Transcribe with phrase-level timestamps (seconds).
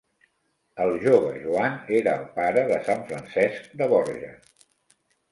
[0.85, 4.33] El jove Joan era el pare de sant Francesc de Borja.